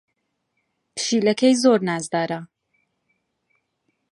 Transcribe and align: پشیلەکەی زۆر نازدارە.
پشیلەکەی 0.95 1.59
زۆر 1.63 1.79
نازدارە. 1.87 2.39